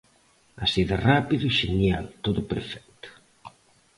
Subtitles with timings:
[0.63, 3.07] Así de rápido, xenial, todo perfecto.